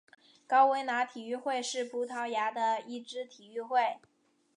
[0.47, 3.97] 高维拿体育会是葡萄牙的一支体育会。